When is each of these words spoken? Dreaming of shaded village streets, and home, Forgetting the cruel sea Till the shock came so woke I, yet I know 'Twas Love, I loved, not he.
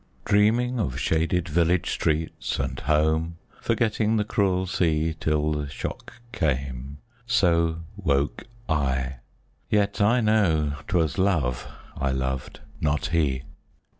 Dreaming 0.25 0.79
of 0.79 0.99
shaded 0.99 1.47
village 1.47 1.91
streets, 1.91 2.57
and 2.57 2.79
home, 2.79 3.37
Forgetting 3.61 4.17
the 4.17 4.23
cruel 4.23 4.65
sea 4.65 5.15
Till 5.19 5.51
the 5.51 5.69
shock 5.69 6.13
came 6.31 6.97
so 7.27 7.83
woke 7.95 8.45
I, 8.67 9.17
yet 9.69 10.01
I 10.01 10.19
know 10.19 10.73
'Twas 10.87 11.19
Love, 11.19 11.67
I 11.95 12.09
loved, 12.09 12.61
not 12.81 13.05
he. 13.13 13.43